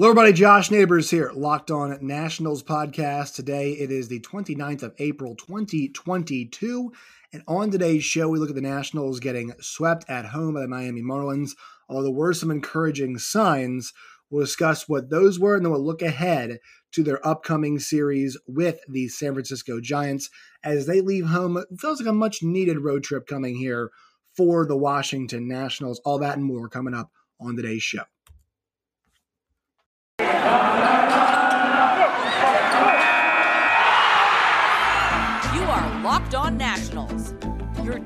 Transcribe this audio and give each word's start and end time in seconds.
Hello, 0.00 0.10
everybody. 0.10 0.32
Josh 0.32 0.70
Neighbors 0.70 1.10
here, 1.10 1.32
Locked 1.34 1.72
On 1.72 1.98
Nationals 2.00 2.62
podcast. 2.62 3.34
Today 3.34 3.72
it 3.72 3.90
is 3.90 4.06
the 4.06 4.20
29th 4.20 4.84
of 4.84 4.94
April, 4.98 5.34
2022. 5.34 6.92
And 7.32 7.42
on 7.48 7.72
today's 7.72 8.04
show, 8.04 8.28
we 8.28 8.38
look 8.38 8.48
at 8.48 8.54
the 8.54 8.60
Nationals 8.60 9.18
getting 9.18 9.54
swept 9.60 10.08
at 10.08 10.26
home 10.26 10.54
by 10.54 10.60
the 10.60 10.68
Miami 10.68 11.02
Marlins. 11.02 11.56
Although 11.88 12.04
there 12.04 12.12
were 12.12 12.32
some 12.32 12.52
encouraging 12.52 13.18
signs, 13.18 13.92
we'll 14.30 14.44
discuss 14.44 14.88
what 14.88 15.10
those 15.10 15.40
were, 15.40 15.56
and 15.56 15.64
then 15.64 15.72
we'll 15.72 15.84
look 15.84 16.02
ahead 16.02 16.60
to 16.92 17.02
their 17.02 17.26
upcoming 17.26 17.80
series 17.80 18.38
with 18.46 18.78
the 18.88 19.08
San 19.08 19.32
Francisco 19.32 19.80
Giants 19.80 20.30
as 20.62 20.86
they 20.86 21.00
leave 21.00 21.26
home. 21.26 21.56
It 21.56 21.66
feels 21.80 22.00
like 22.00 22.08
a 22.08 22.12
much 22.12 22.40
needed 22.40 22.78
road 22.78 23.02
trip 23.02 23.26
coming 23.26 23.56
here 23.56 23.90
for 24.36 24.64
the 24.64 24.76
Washington 24.76 25.48
Nationals. 25.48 26.00
All 26.04 26.20
that 26.20 26.36
and 26.36 26.44
more 26.44 26.68
coming 26.68 26.94
up 26.94 27.10
on 27.40 27.56
today's 27.56 27.82
show. 27.82 28.04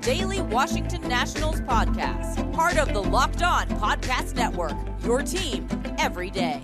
Daily 0.03 0.41
Washington 0.41 1.01
Nationals 1.03 1.61
podcast, 1.61 2.53
part 2.53 2.77
of 2.77 2.93
the 2.93 3.01
Locked 3.01 3.41
On 3.43 3.69
Podcast 3.69 4.35
Network, 4.35 4.73
your 5.05 5.23
team 5.23 5.69
every 5.97 6.29
day. 6.29 6.61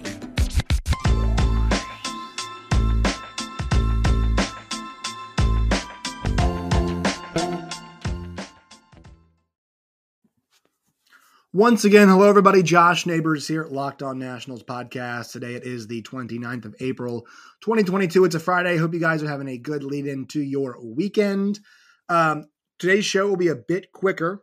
Once 11.52 11.84
again, 11.84 12.09
hello 12.09 12.28
everybody. 12.28 12.64
Josh 12.64 13.06
Neighbors 13.06 13.47
here, 13.47 13.62
at 13.62 13.73
Locked 13.73 14.02
On 14.02 14.19
Nationals 14.19 14.64
podcast. 14.64 15.30
Today 15.30 15.55
it 15.55 15.62
is 15.62 15.86
the 15.86 16.02
29th 16.02 16.64
of 16.64 16.75
April, 16.80 17.23
2022. 17.61 18.25
It's 18.25 18.34
a 18.34 18.41
Friday. 18.41 18.77
Hope 18.77 18.95
you 18.95 19.00
guys 19.00 19.23
are 19.23 19.28
having 19.28 19.48
a 19.48 19.58
good 19.58 19.84
lead 19.84 20.08
into 20.08 20.41
your 20.41 20.77
weekend. 20.84 21.61
Um, 22.08 22.47
today's 22.78 23.04
show 23.04 23.28
will 23.28 23.36
be 23.36 23.48
a 23.48 23.56
bit 23.56 23.92
quicker. 23.92 24.42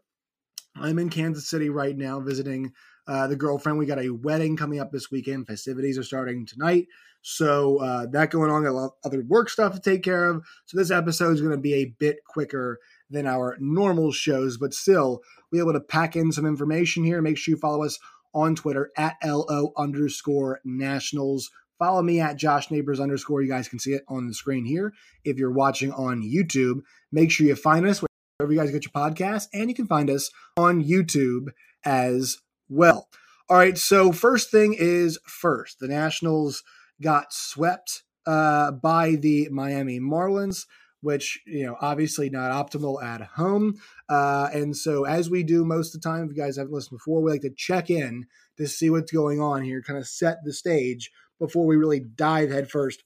I'm 0.75 1.00
in 1.00 1.09
Kansas 1.09 1.50
City 1.50 1.69
right 1.69 1.95
now 1.95 2.19
visiting 2.19 2.73
uh, 3.08 3.28
the 3.28 3.36
girlfriend. 3.36 3.78
We 3.78 3.86
got 3.86 4.03
a 4.03 4.09
wedding 4.09 4.58
coming 4.58 4.80
up 4.80 4.91
this 4.91 5.09
weekend. 5.09 5.47
Festivities 5.47 5.97
are 5.97 6.03
starting 6.03 6.45
tonight. 6.45 6.88
So 7.22 7.78
uh, 7.78 8.06
that 8.11 8.30
going 8.30 8.52
on, 8.52 8.63
got 8.63 8.91
other 9.03 9.23
work 9.28 9.50
stuff 9.50 9.73
to 9.73 9.80
take 9.80 10.03
care 10.03 10.30
of. 10.30 10.45
So 10.66 10.78
this 10.78 10.91
episode 10.91 11.33
is 11.33 11.41
going 11.41 11.56
to 11.56 11.58
be 11.58 11.73
a 11.75 11.95
bit 11.97 12.17
quicker 12.28 12.80
than 13.09 13.25
our 13.25 13.58
normal 13.59 14.11
shows, 14.11 14.58
but 14.58 14.73
still 14.73 15.22
be 15.52 15.59
able 15.59 15.73
to 15.73 15.80
pack 15.80 16.16
in 16.16 16.31
some 16.31 16.45
information 16.45 17.03
here. 17.03 17.22
Make 17.22 17.38
sure 17.38 17.53
you 17.53 17.59
follow 17.59 17.83
us 17.83 17.97
on 18.33 18.56
Twitter 18.56 18.91
at 18.97 19.16
LO 19.23 19.72
underscore 19.78 20.59
nationals. 20.66 21.50
Follow 21.80 22.02
me 22.02 22.19
at 22.19 22.38
Josh 22.38 22.69
Neighbors 22.69 23.00
underscore. 23.00 23.41
You 23.41 23.50
guys 23.50 23.69
can 23.69 23.80
see 23.80 23.94
it 23.94 24.03
on 24.08 24.28
the 24.28 24.33
screen 24.33 24.66
here. 24.66 24.94
If 25.23 25.38
you're 25.38 25.52
watching 25.52 25.91
on 25.94 26.22
YouTube, 26.22 26.81
make 27.11 27.31
sure 27.31 27.47
you 27.47 27.56
find 27.56 27.88
us 27.88 28.03
wherever 28.38 28.53
you 28.53 28.59
guys 28.59 28.72
get 28.72 28.83
your 28.83 28.91
podcast, 28.91 29.47
and 29.53 29.69
you 29.69 29.75
can 29.75 29.88
find 29.88 30.09
us 30.09 30.30
on 30.58 30.83
YouTube 30.83 31.47
as 31.83 32.38
well. 32.69 33.08
All 33.50 33.58
right, 33.58 33.78
so 33.78 34.11
first 34.11 34.52
thing 34.52 34.75
is 34.78 35.19
first. 35.25 35.80
The 35.80 35.88
Nationals 35.88 36.63
got 37.02 37.31
swept 37.31 38.03
uh, 38.25 38.72
by 38.72 39.16
the 39.16 39.50
Miami 39.52 40.00
Marlins 40.00 40.66
which 41.06 41.39
you 41.45 41.63
know 41.63 41.78
obviously 41.81 42.31
not 42.31 42.52
optimal 42.52 43.02
at 43.03 43.22
home. 43.22 43.75
Uh, 44.09 44.50
and 44.52 44.75
so 44.75 45.03
as 45.06 45.30
we 45.30 45.44
do 45.44 45.63
most 45.63 45.94
of 45.94 46.02
the 46.02 46.09
time, 46.09 46.23
if 46.23 46.36
you 46.36 46.41
guys 46.41 46.58
haven't 46.58 46.73
listened 46.73 46.97
before, 46.97 47.22
we 47.22 47.31
like 47.31 47.41
to 47.41 47.53
check 47.56 47.91
in 47.91 48.25
to 48.58 48.67
see 48.67 48.89
what's 48.89 49.11
going 49.11 49.39
on 49.39 49.61
here, 49.61 49.83
kind 49.83 50.00
of 50.00 50.08
set 50.08 50.38
the 50.44 50.52
stage 50.52 51.11
before 51.39 51.67
we 51.67 51.75
really 51.75 52.00
dive 52.00 52.50
headfirst 52.50 53.03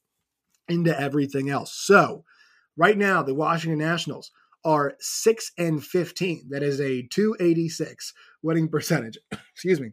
into 0.69 0.97
everything 0.97 1.49
else. 1.49 1.73
So 1.73 2.23
right 2.77 2.97
now, 2.97 3.21
the 3.21 3.33
Washington 3.33 3.79
Nationals 3.79 4.31
are 4.63 4.95
six 4.99 5.51
and 5.57 5.83
fifteen. 5.83 6.47
That 6.49 6.63
is 6.63 6.79
a 6.79 7.03
two 7.03 7.35
eighty 7.39 7.69
six 7.69 8.13
winning 8.41 8.69
percentage. 8.69 9.17
Excuse 9.53 9.79
me. 9.79 9.91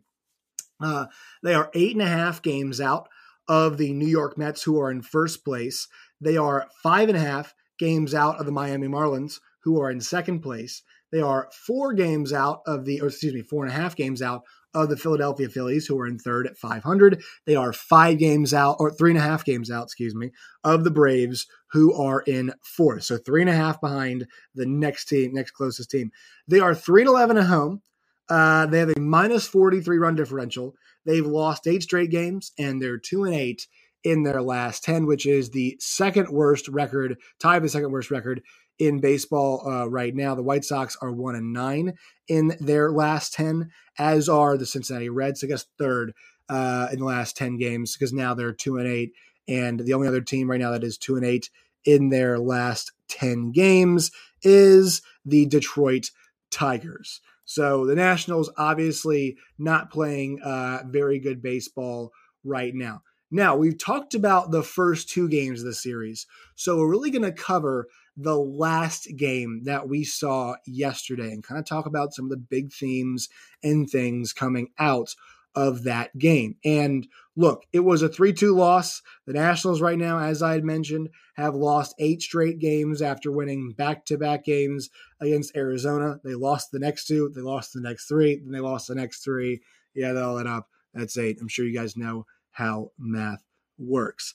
Uh, 0.81 1.07
they 1.43 1.55
are 1.55 1.71
eight 1.75 1.93
and 1.93 2.03
a 2.03 2.09
half 2.09 2.43
games 2.43 2.81
out 2.81 3.09
of 3.49 3.79
the 3.79 3.93
New 3.93 4.07
York 4.09 4.37
Mets, 4.37 4.63
who 4.63 4.81
are 4.81 4.91
in 4.91 5.03
first 5.03 5.45
place. 5.45 5.89
They 6.21 6.37
are 6.37 6.69
five 6.83 7.09
and 7.09 7.17
a 7.17 7.21
half 7.21 7.55
games 7.79 8.15
out 8.15 8.39
of 8.39 8.47
the 8.47 8.53
Miami 8.53 8.89
Marlins, 8.89 9.41
who 9.63 9.81
are 9.81 9.91
in 9.91 10.01
second 10.01 10.41
place. 10.41 10.83
They 11.13 11.21
are 11.21 11.49
four 11.53 11.95
games 11.95 12.33
out 12.33 12.61
of 12.67 12.85
the, 12.85 13.01
or 13.01 13.09
excuse 13.09 13.35
me, 13.35 13.43
four 13.43 13.65
and 13.65 13.73
a 13.73 13.77
half 13.77 13.97
games 13.97 14.21
out 14.21 14.43
of 14.77 14.91
the 14.91 14.97
Philadelphia 14.97 15.49
Phillies, 15.49 15.87
who 15.87 15.99
are 15.99 16.07
in 16.07 16.19
third 16.19 16.47
at 16.47 16.59
500. 16.59 17.23
They 17.47 17.57
are 17.57 17.73
five 17.73 18.19
games 18.19 18.53
out, 18.53 18.77
or 18.79 18.91
three 18.91 19.11
and 19.11 19.19
a 19.19 19.23
half 19.23 19.45
games 19.45 19.71
out, 19.71 19.85
excuse 19.85 20.15
me, 20.15 20.31
of 20.63 20.85
the 20.85 20.91
Braves, 20.91 21.47
who 21.73 21.95
are 21.95 22.21
in 22.21 22.53
fourth. 22.63 23.05
So 23.05 23.17
three 23.17 23.41
and 23.41 23.51
a 23.51 23.55
half 23.55 23.81
behind 23.81 24.27
the 24.55 24.67
next 24.67 25.07
team, 25.07 25.33
next 25.33 25.53
closest 25.53 25.91
team. 25.91 26.13
They 26.47 26.61
are 26.61 26.75
three 26.75 27.03
and 27.03 27.09
11 27.09 27.39
at 27.39 27.47
home. 27.47 27.81
Uh, 28.29 28.67
they 28.67 28.79
have 28.81 28.91
a 28.91 29.01
minus 29.01 29.49
43 29.49 29.99
run 29.99 30.15
differential. 30.15 30.75
They've 31.07 31.27
lost 31.27 31.67
eight 31.67 31.83
straight 31.83 32.11
games, 32.11 32.53
and 32.59 32.81
they're 32.81 32.99
two 32.99 33.25
and 33.25 33.35
eight 33.35 33.67
in 34.05 34.25
their 34.25 34.43
last 34.43 34.85
10, 34.85 35.07
which 35.07 35.27
is 35.27 35.51
the 35.51 35.77
second 35.81 36.29
worst 36.29 36.69
record, 36.69 37.17
tied 37.41 37.63
the 37.63 37.69
second 37.69 37.91
worst 37.91 38.11
record 38.11 38.43
in 38.79 39.01
baseball 39.01 39.67
uh, 39.67 39.89
right 39.89 40.15
now. 40.15 40.35
The 40.35 40.43
White 40.43 40.65
Sox 40.65 40.97
are 41.01 41.13
one 41.13 41.35
and 41.35 41.53
nine 41.53 41.95
in 42.29 42.57
their 42.61 42.91
last 42.91 43.35
10, 43.35 43.71
as 43.99 44.29
are 44.29 44.57
the 44.57 44.67
Cincinnati 44.67 45.09
Reds, 45.09 45.43
I 45.43 45.47
guess 45.47 45.67
third 45.79 46.13
uh, 46.49 46.89
in 46.93 46.99
the 46.99 47.05
last 47.05 47.37
10 47.37 47.57
games 47.57 47.95
because 47.97 48.13
now 48.13 48.35
they're 48.35 48.53
two 48.53 48.79
and 48.79 48.87
eight. 48.87 49.13
And 49.49 49.81
the 49.81 49.95
only 49.95 50.09
other 50.09 50.21
team 50.21 50.51
right 50.51 50.61
now 50.61 50.73
that 50.73 50.85
is 50.85 50.99
two 50.99 51.17
and 51.17 51.25
eight 51.25 51.51
in 51.85 52.09
their 52.09 52.39
last 52.39 52.93
10 53.09 53.53
games 53.53 54.11
is 54.43 55.03
the 55.25 55.47
Detroit 55.47 56.11
Tigers. 56.51 57.21
So 57.45 57.87
the 57.87 57.95
Nationals 57.95 58.51
obviously 58.59 59.37
not 59.59 59.91
playing 59.91 60.41
uh, 60.43 60.83
very 60.87 61.21
good 61.21 61.41
baseball 61.41 62.13
right 62.45 62.75
now. 62.75 63.03
Now, 63.31 63.57
we've 63.57 63.79
talked 63.79 64.15
about 64.15 64.51
the 64.51 64.63
first 64.63 65.09
two 65.09 65.29
games 65.29 65.61
of 65.61 65.67
the 65.67 65.75
series. 65.75 66.27
So 66.55 66.79
we're 66.79 66.91
really 66.91 67.11
going 67.11 67.23
to 67.23 67.33
cover 67.33 67.89
the 68.17 68.37
last 68.37 69.09
game 69.17 69.63
that 69.65 69.89
we 69.89 70.05
saw 70.05 70.57
yesterday 70.67 71.33
and 71.33 71.45
kind 71.45 71.59
of 71.59 71.67
talk 71.67 71.87
about 71.87 72.15
some 72.15 72.27
of 72.27 72.31
the 72.31 72.37
big 72.37 72.73
themes 72.73 73.29
and 73.63 73.89
things 73.89 74.33
coming 74.33 74.69
out 74.79 75.15
of 75.55 75.85
that 75.85 76.17
game. 76.19 76.55
And 76.65 77.09
look, 77.35 77.65
it 77.73 77.81
was 77.81 78.03
a 78.03 78.09
3 78.09 78.33
2 78.33 78.55
loss. 78.55 79.03
The 79.27 79.33
Nationals, 79.33 79.81
right 79.81 79.99
now, 79.99 80.19
as 80.19 80.43
I 80.43 80.53
had 80.53 80.65
mentioned, 80.65 81.09
have 81.35 81.55
lost 81.55 81.95
eight 81.99 82.23
straight 82.23 82.59
games 82.59 83.01
after 83.03 83.33
winning 83.33 83.73
back 83.73 84.05
to 84.07 84.19
back 84.19 84.45
games 84.45 84.91
against 85.21 85.57
Arizona. 85.57 86.21
They 86.23 86.35
lost 86.35 86.71
the 86.71 86.79
next 86.79 87.07
two, 87.07 87.31
they 87.35 87.41
lost 87.41 87.73
the 87.73 87.81
next 87.81 88.07
three, 88.07 88.37
then 88.37 88.53
they 88.53 88.61
lost 88.61 88.89
the 88.89 88.95
next 88.95 89.25
three. 89.25 89.61
Yeah, 89.95 90.13
they 90.13 90.21
all 90.21 90.39
add 90.39 90.47
up. 90.47 90.69
That's 90.93 91.19
eight. 91.19 91.39
I'm 91.41 91.49
sure 91.49 91.67
you 91.67 91.79
guys 91.79 91.97
know 91.97 92.27
how 92.51 92.93
math 92.99 93.43
works. 93.79 94.35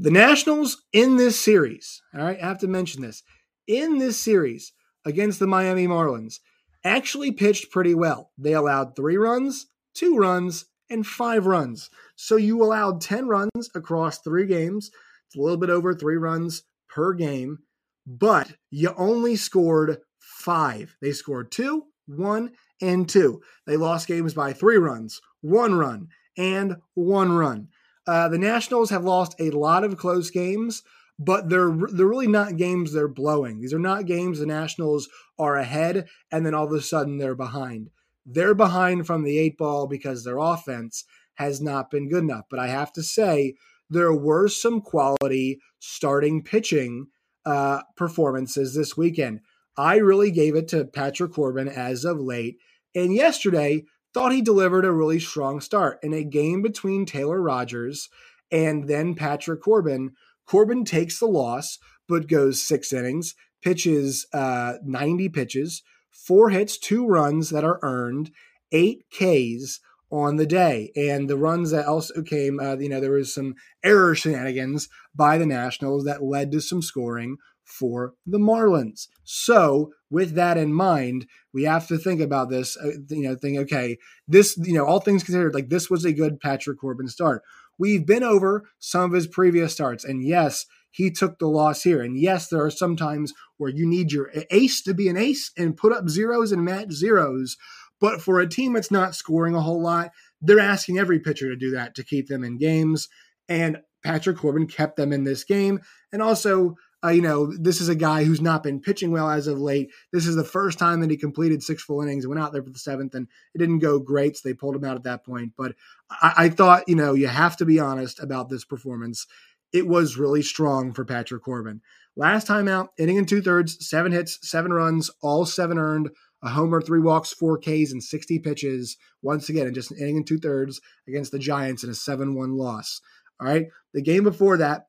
The 0.00 0.12
Nationals 0.12 0.84
in 0.92 1.16
this 1.16 1.40
series, 1.40 2.00
all 2.14 2.22
right, 2.22 2.38
I 2.40 2.46
have 2.46 2.60
to 2.60 2.68
mention 2.68 3.02
this, 3.02 3.24
in 3.66 3.98
this 3.98 4.16
series 4.16 4.72
against 5.04 5.40
the 5.40 5.48
Miami 5.48 5.88
Marlins, 5.88 6.38
actually 6.84 7.32
pitched 7.32 7.72
pretty 7.72 7.96
well. 7.96 8.30
They 8.38 8.52
allowed 8.52 8.94
three 8.94 9.16
runs, 9.16 9.66
two 9.94 10.16
runs, 10.16 10.66
and 10.88 11.04
five 11.04 11.46
runs. 11.46 11.90
So 12.14 12.36
you 12.36 12.62
allowed 12.62 13.00
10 13.00 13.26
runs 13.26 13.70
across 13.74 14.20
three 14.20 14.46
games. 14.46 14.92
It's 15.26 15.36
a 15.36 15.40
little 15.40 15.58
bit 15.58 15.68
over 15.68 15.92
three 15.92 16.16
runs 16.16 16.62
per 16.88 17.12
game, 17.12 17.58
but 18.06 18.52
you 18.70 18.94
only 18.96 19.34
scored 19.34 19.98
five. 20.20 20.94
They 21.02 21.10
scored 21.10 21.50
two, 21.50 21.86
one, 22.06 22.52
and 22.80 23.08
two. 23.08 23.42
They 23.66 23.76
lost 23.76 24.06
games 24.06 24.32
by 24.32 24.52
three 24.52 24.78
runs, 24.78 25.20
one 25.40 25.74
run, 25.74 26.06
and 26.36 26.76
one 26.94 27.32
run. 27.32 27.70
Uh, 28.08 28.26
the 28.26 28.38
Nationals 28.38 28.88
have 28.88 29.04
lost 29.04 29.34
a 29.38 29.50
lot 29.50 29.84
of 29.84 29.98
close 29.98 30.30
games, 30.30 30.82
but 31.18 31.50
they're 31.50 31.76
they're 31.92 32.06
really 32.06 32.26
not 32.26 32.56
games 32.56 32.92
they're 32.92 33.06
blowing. 33.06 33.60
These 33.60 33.74
are 33.74 33.78
not 33.78 34.06
games 34.06 34.38
the 34.38 34.46
Nationals 34.46 35.10
are 35.38 35.56
ahead 35.56 36.08
and 36.32 36.46
then 36.46 36.54
all 36.54 36.64
of 36.64 36.72
a 36.72 36.80
sudden 36.80 37.18
they're 37.18 37.34
behind. 37.34 37.90
They're 38.24 38.54
behind 38.54 39.06
from 39.06 39.24
the 39.24 39.38
eight 39.38 39.58
ball 39.58 39.86
because 39.86 40.24
their 40.24 40.38
offense 40.38 41.04
has 41.34 41.60
not 41.60 41.90
been 41.90 42.08
good 42.08 42.24
enough. 42.24 42.46
But 42.48 42.60
I 42.60 42.68
have 42.68 42.94
to 42.94 43.02
say 43.02 43.56
there 43.90 44.14
were 44.14 44.48
some 44.48 44.80
quality 44.80 45.60
starting 45.78 46.42
pitching 46.42 47.08
uh, 47.44 47.82
performances 47.94 48.74
this 48.74 48.96
weekend. 48.96 49.40
I 49.76 49.96
really 49.96 50.30
gave 50.30 50.56
it 50.56 50.68
to 50.68 50.86
Patrick 50.86 51.32
Corbin 51.32 51.68
as 51.68 52.06
of 52.06 52.18
late. 52.18 52.56
And 52.94 53.14
yesterday, 53.14 53.84
thought 54.14 54.32
he 54.32 54.42
delivered 54.42 54.84
a 54.84 54.92
really 54.92 55.20
strong 55.20 55.60
start 55.60 55.98
in 56.02 56.12
a 56.12 56.24
game 56.24 56.62
between 56.62 57.06
Taylor 57.06 57.40
Rogers 57.40 58.08
and 58.50 58.88
then 58.88 59.14
Patrick 59.14 59.62
Corbin. 59.62 60.12
Corbin 60.46 60.84
takes 60.84 61.18
the 61.18 61.26
loss, 61.26 61.78
but 62.08 62.28
goes 62.28 62.60
six 62.60 62.92
innings, 62.92 63.34
pitches 63.62 64.26
uh, 64.32 64.74
90 64.84 65.28
pitches, 65.28 65.82
four 66.10 66.50
hits, 66.50 66.78
two 66.78 67.06
runs 67.06 67.50
that 67.50 67.64
are 67.64 67.78
earned, 67.82 68.30
eight 68.72 69.04
Ks, 69.10 69.80
on 70.10 70.36
the 70.36 70.46
day. 70.46 70.90
And 70.96 71.28
the 71.28 71.36
runs 71.36 71.70
that 71.70 71.86
also 71.86 72.22
came, 72.22 72.58
uh, 72.60 72.76
you 72.76 72.88
know, 72.88 73.00
there 73.00 73.12
was 73.12 73.32
some 73.32 73.54
error 73.84 74.14
shenanigans 74.14 74.88
by 75.14 75.38
the 75.38 75.46
Nationals 75.46 76.04
that 76.04 76.22
led 76.22 76.50
to 76.52 76.60
some 76.60 76.82
scoring 76.82 77.36
for 77.68 78.14
the 78.26 78.38
Marlins. 78.38 79.08
So, 79.24 79.92
with 80.10 80.34
that 80.34 80.56
in 80.56 80.72
mind, 80.72 81.26
we 81.52 81.64
have 81.64 81.86
to 81.88 81.98
think 81.98 82.20
about 82.20 82.48
this. 82.48 82.76
Uh, 82.76 82.92
you 83.10 83.28
know, 83.28 83.36
think, 83.36 83.58
okay, 83.58 83.98
this, 84.26 84.56
you 84.56 84.72
know, 84.72 84.86
all 84.86 85.00
things 85.00 85.22
considered, 85.22 85.54
like 85.54 85.68
this 85.68 85.90
was 85.90 86.04
a 86.04 86.12
good 86.12 86.40
Patrick 86.40 86.80
Corbin 86.80 87.08
start. 87.08 87.42
We've 87.78 88.06
been 88.06 88.24
over 88.24 88.64
some 88.78 89.02
of 89.02 89.12
his 89.12 89.26
previous 89.26 89.72
starts, 89.72 90.04
and 90.04 90.26
yes, 90.26 90.64
he 90.90 91.10
took 91.10 91.38
the 91.38 91.46
loss 91.46 91.82
here. 91.82 92.02
And 92.02 92.18
yes, 92.18 92.48
there 92.48 92.64
are 92.64 92.70
some 92.70 92.96
times 92.96 93.32
where 93.58 93.70
you 93.70 93.86
need 93.86 94.10
your 94.10 94.32
ace 94.50 94.82
to 94.82 94.94
be 94.94 95.08
an 95.08 95.16
ace 95.16 95.52
and 95.56 95.76
put 95.76 95.92
up 95.92 96.08
zeros 96.08 96.50
and 96.50 96.64
match 96.64 96.90
zeros. 96.92 97.56
But 98.00 98.22
for 98.22 98.40
a 98.40 98.48
team 98.48 98.72
that's 98.72 98.90
not 98.90 99.14
scoring 99.14 99.54
a 99.54 99.60
whole 99.60 99.82
lot, 99.82 100.10
they're 100.40 100.60
asking 100.60 100.98
every 100.98 101.20
pitcher 101.20 101.48
to 101.48 101.56
do 101.56 101.70
that 101.72 101.94
to 101.96 102.04
keep 102.04 102.28
them 102.28 102.44
in 102.44 102.58
games. 102.58 103.08
And 103.48 103.78
Patrick 104.04 104.38
Corbin 104.38 104.66
kept 104.66 104.96
them 104.96 105.12
in 105.12 105.24
this 105.24 105.44
game. 105.44 105.80
And 106.12 106.22
also, 106.22 106.76
uh, 107.04 107.08
you 107.08 107.22
know, 107.22 107.52
this 107.56 107.80
is 107.80 107.88
a 107.88 107.94
guy 107.94 108.24
who's 108.24 108.40
not 108.40 108.62
been 108.62 108.80
pitching 108.80 109.10
well 109.10 109.30
as 109.30 109.46
of 109.46 109.60
late. 109.60 109.90
This 110.12 110.26
is 110.26 110.36
the 110.36 110.44
first 110.44 110.78
time 110.78 111.00
that 111.00 111.10
he 111.10 111.16
completed 111.16 111.62
six 111.62 111.82
full 111.82 112.02
innings, 112.02 112.24
and 112.24 112.30
went 112.30 112.42
out 112.42 112.52
there 112.52 112.62
for 112.62 112.70
the 112.70 112.78
seventh, 112.78 113.14
and 113.14 113.28
it 113.54 113.58
didn't 113.58 113.78
go 113.78 113.98
great. 113.98 114.36
So 114.36 114.48
they 114.48 114.54
pulled 114.54 114.76
him 114.76 114.84
out 114.84 114.96
at 114.96 115.04
that 115.04 115.24
point. 115.24 115.52
But 115.56 115.74
I, 116.10 116.32
I 116.36 116.48
thought, 116.48 116.88
you 116.88 116.96
know, 116.96 117.14
you 117.14 117.28
have 117.28 117.56
to 117.58 117.64
be 117.64 117.78
honest 117.78 118.20
about 118.20 118.48
this 118.48 118.64
performance. 118.64 119.26
It 119.72 119.86
was 119.86 120.16
really 120.16 120.42
strong 120.42 120.92
for 120.92 121.04
Patrick 121.04 121.42
Corbin. 121.42 121.82
Last 122.16 122.46
time 122.46 122.66
out, 122.66 122.90
inning 122.98 123.18
and 123.18 123.28
two 123.28 123.42
thirds, 123.42 123.86
seven 123.86 124.12
hits, 124.12 124.38
seven 124.48 124.72
runs, 124.72 125.10
all 125.20 125.46
seven 125.46 125.78
earned 125.78 126.10
a 126.42 126.50
homer, 126.50 126.80
three 126.80 127.00
walks, 127.00 127.32
four 127.32 127.58
Ks, 127.58 127.92
and 127.92 128.02
60 128.02 128.38
pitches. 128.38 128.96
Once 129.22 129.48
again, 129.48 129.66
in 129.66 129.74
just 129.74 129.90
an 129.90 129.98
inning 129.98 130.18
and 130.18 130.26
two 130.26 130.38
thirds 130.38 130.80
against 131.08 131.32
the 131.32 131.38
Giants 131.38 131.82
in 131.82 131.90
a 131.90 131.94
7 131.94 132.34
1 132.34 132.56
loss. 132.56 133.00
All 133.40 133.46
right. 133.46 133.66
The 133.94 134.02
game 134.02 134.24
before 134.24 134.56
that, 134.58 134.86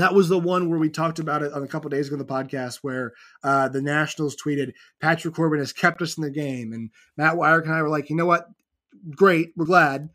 that 0.00 0.14
was 0.14 0.28
the 0.28 0.38
one 0.38 0.68
where 0.68 0.78
we 0.78 0.90
talked 0.90 1.18
about 1.18 1.42
it 1.42 1.52
on 1.52 1.62
a 1.62 1.68
couple 1.68 1.90
days 1.90 2.08
ago 2.08 2.14
in 2.14 2.18
the 2.18 2.24
podcast 2.24 2.78
where 2.82 3.12
uh, 3.42 3.68
the 3.68 3.82
Nationals 3.82 4.36
tweeted, 4.36 4.72
Patrick 5.00 5.34
Corbin 5.34 5.58
has 5.58 5.72
kept 5.72 6.02
us 6.02 6.16
in 6.16 6.22
the 6.22 6.30
game. 6.30 6.72
And 6.72 6.90
Matt 7.16 7.34
Wyrick 7.34 7.64
and 7.64 7.72
I 7.72 7.82
were 7.82 7.88
like, 7.88 8.10
you 8.10 8.16
know 8.16 8.26
what? 8.26 8.48
Great. 9.10 9.52
We're 9.56 9.66
glad. 9.66 10.10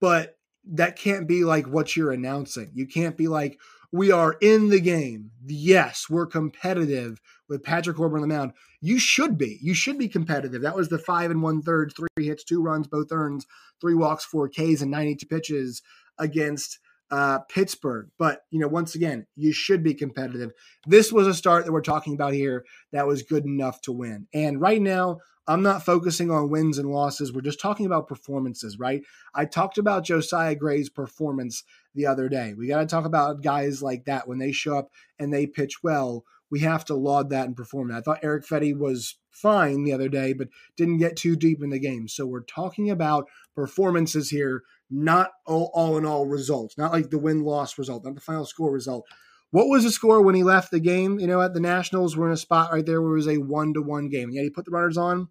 But 0.00 0.36
that 0.72 0.96
can't 0.96 1.28
be 1.28 1.44
like 1.44 1.66
what 1.66 1.96
you're 1.96 2.12
announcing. 2.12 2.70
You 2.74 2.86
can't 2.86 3.16
be 3.16 3.28
like, 3.28 3.58
we 3.92 4.10
are 4.10 4.36
in 4.40 4.70
the 4.70 4.80
game. 4.80 5.30
Yes, 5.46 6.06
we're 6.08 6.26
competitive 6.26 7.20
with 7.48 7.62
Patrick 7.62 7.96
Corbin 7.96 8.22
on 8.22 8.28
the 8.28 8.34
mound. 8.34 8.52
You 8.80 8.98
should 8.98 9.36
be. 9.36 9.58
You 9.60 9.74
should 9.74 9.98
be 9.98 10.08
competitive. 10.08 10.62
That 10.62 10.74
was 10.74 10.88
the 10.88 10.98
five 10.98 11.30
and 11.30 11.42
one 11.42 11.62
third, 11.62 11.92
three 11.94 12.26
hits, 12.26 12.42
two 12.42 12.62
runs, 12.62 12.88
both 12.88 13.08
earns, 13.12 13.46
three 13.80 13.94
walks, 13.94 14.24
four 14.24 14.48
Ks, 14.48 14.80
and 14.80 14.90
92 14.90 15.26
pitches 15.26 15.82
against 16.18 16.78
uh, 17.12 17.40
Pittsburgh. 17.40 18.08
But, 18.18 18.40
you 18.50 18.58
know, 18.58 18.66
once 18.66 18.94
again, 18.94 19.26
you 19.36 19.52
should 19.52 19.84
be 19.84 19.94
competitive. 19.94 20.50
This 20.86 21.12
was 21.12 21.26
a 21.26 21.34
start 21.34 21.66
that 21.66 21.72
we're 21.72 21.82
talking 21.82 22.14
about 22.14 22.32
here 22.32 22.64
that 22.90 23.06
was 23.06 23.22
good 23.22 23.44
enough 23.44 23.82
to 23.82 23.92
win. 23.92 24.26
And 24.32 24.60
right 24.60 24.80
now, 24.80 25.18
I'm 25.46 25.62
not 25.62 25.84
focusing 25.84 26.30
on 26.30 26.50
wins 26.50 26.78
and 26.78 26.90
losses. 26.90 27.32
We're 27.32 27.42
just 27.42 27.60
talking 27.60 27.84
about 27.84 28.08
performances, 28.08 28.78
right? 28.78 29.02
I 29.34 29.44
talked 29.44 29.76
about 29.76 30.04
Josiah 30.04 30.54
Gray's 30.54 30.88
performance 30.88 31.64
the 31.94 32.06
other 32.06 32.28
day. 32.28 32.54
We 32.56 32.68
got 32.68 32.80
to 32.80 32.86
talk 32.86 33.04
about 33.04 33.42
guys 33.42 33.82
like 33.82 34.06
that 34.06 34.26
when 34.26 34.38
they 34.38 34.52
show 34.52 34.78
up 34.78 34.88
and 35.18 35.32
they 35.32 35.46
pitch 35.46 35.82
well. 35.82 36.24
We 36.50 36.60
have 36.60 36.84
to 36.86 36.94
laud 36.94 37.30
that 37.30 37.46
and 37.46 37.56
perform 37.56 37.88
that. 37.88 37.98
I 37.98 38.00
thought 38.02 38.20
Erick 38.22 38.46
Fedde 38.46 38.78
was 38.78 39.16
fine 39.32 39.84
the 39.84 39.92
other 39.92 40.08
day, 40.08 40.32
but 40.32 40.48
didn't 40.76 40.98
get 40.98 41.16
too 41.16 41.36
deep 41.36 41.62
in 41.62 41.70
the 41.70 41.78
game. 41.78 42.08
So 42.08 42.26
we're 42.26 42.42
talking 42.42 42.90
about 42.90 43.28
performances 43.54 44.30
here, 44.30 44.62
not 44.90 45.30
all, 45.46 45.70
all 45.74 45.98
in 45.98 46.06
all 46.06 46.26
results, 46.26 46.78
not 46.78 46.92
like 46.92 47.10
the 47.10 47.18
win 47.18 47.42
loss 47.42 47.78
result, 47.78 48.04
not 48.04 48.14
the 48.14 48.20
final 48.20 48.46
score 48.46 48.70
result. 48.70 49.06
What 49.50 49.68
was 49.68 49.84
the 49.84 49.90
score 49.90 50.22
when 50.22 50.34
he 50.34 50.42
left 50.42 50.70
the 50.70 50.80
game? 50.80 51.18
You 51.18 51.26
know, 51.26 51.42
at 51.42 51.52
the 51.52 51.60
Nationals 51.60 52.16
were 52.16 52.26
in 52.26 52.32
a 52.32 52.38
spot 52.38 52.72
right 52.72 52.86
there 52.86 53.02
where 53.02 53.12
it 53.12 53.16
was 53.16 53.28
a 53.28 53.38
one 53.38 53.74
to 53.74 53.82
one 53.82 54.08
game. 54.08 54.30
Yeah, 54.30 54.42
he 54.42 54.50
put 54.50 54.64
the 54.64 54.70
runners 54.70 54.96
on. 54.96 55.28